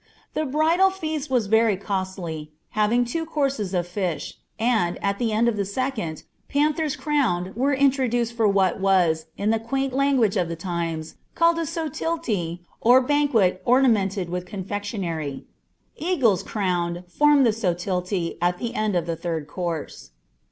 [0.33, 5.47] The bridal least was very costly, having two coqims M Ash, and, at the end
[5.47, 10.49] of the second, panthers crowned were inttvduoni for what was, in the quaint language of
[10.49, 15.45] the times, called a ^talt^U^ or bniiquet ornament of confectionary.
[15.97, 18.37] Eagles, crowned, f«misl A* soitiliie.
[18.41, 20.09] at the end of the third course.'